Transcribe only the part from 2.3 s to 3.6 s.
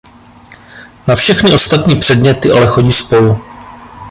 ale chodí spolu.